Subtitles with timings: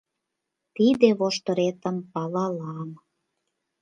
[0.75, 2.89] Тиде воштыретым палалам: